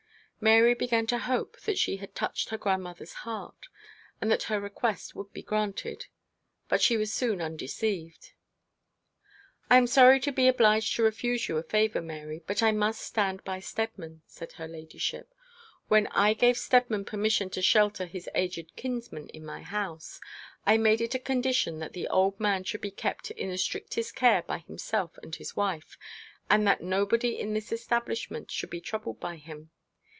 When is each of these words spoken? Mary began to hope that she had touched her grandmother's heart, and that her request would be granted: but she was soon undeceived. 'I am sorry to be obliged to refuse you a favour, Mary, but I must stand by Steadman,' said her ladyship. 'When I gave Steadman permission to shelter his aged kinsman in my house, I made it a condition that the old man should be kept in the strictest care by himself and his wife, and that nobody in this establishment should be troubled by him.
Mary 0.43 0.73
began 0.73 1.05
to 1.05 1.19
hope 1.19 1.59
that 1.65 1.77
she 1.77 1.97
had 1.97 2.15
touched 2.15 2.49
her 2.49 2.57
grandmother's 2.57 3.13
heart, 3.13 3.67
and 4.19 4.31
that 4.31 4.41
her 4.49 4.59
request 4.59 5.13
would 5.15 5.31
be 5.31 5.43
granted: 5.43 6.07
but 6.67 6.81
she 6.81 6.97
was 6.97 7.13
soon 7.13 7.39
undeceived. 7.39 8.33
'I 9.69 9.77
am 9.77 9.85
sorry 9.85 10.19
to 10.19 10.31
be 10.31 10.47
obliged 10.47 10.95
to 10.95 11.03
refuse 11.03 11.47
you 11.47 11.57
a 11.57 11.61
favour, 11.61 12.01
Mary, 12.01 12.41
but 12.47 12.63
I 12.63 12.71
must 12.71 13.01
stand 13.01 13.43
by 13.43 13.59
Steadman,' 13.59 14.23
said 14.25 14.53
her 14.53 14.67
ladyship. 14.67 15.31
'When 15.89 16.07
I 16.07 16.33
gave 16.33 16.57
Steadman 16.57 17.05
permission 17.05 17.51
to 17.51 17.61
shelter 17.61 18.07
his 18.07 18.27
aged 18.33 18.75
kinsman 18.75 19.29
in 19.29 19.45
my 19.45 19.61
house, 19.61 20.19
I 20.65 20.75
made 20.75 21.01
it 21.01 21.13
a 21.13 21.19
condition 21.19 21.77
that 21.77 21.93
the 21.93 22.07
old 22.07 22.39
man 22.39 22.63
should 22.63 22.81
be 22.81 22.89
kept 22.89 23.29
in 23.29 23.51
the 23.51 23.59
strictest 23.59 24.15
care 24.15 24.41
by 24.41 24.57
himself 24.57 25.19
and 25.21 25.35
his 25.35 25.55
wife, 25.55 25.99
and 26.49 26.65
that 26.65 26.81
nobody 26.81 27.39
in 27.39 27.53
this 27.53 27.71
establishment 27.71 28.49
should 28.49 28.71
be 28.71 28.81
troubled 28.81 29.19
by 29.19 29.35
him. 29.35 29.69